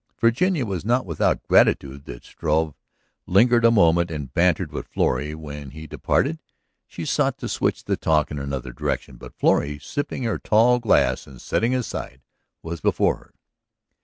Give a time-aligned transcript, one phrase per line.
[0.19, 2.73] Virginia was not without gratitude that Struve
[3.27, 6.39] lingered a moment and bantered with Florrie; when he departed
[6.87, 9.17] she sought to switch the talk in another direction.
[9.17, 12.21] But Florrie, sipping her tall glass and setting it aside,
[12.63, 13.33] was before her.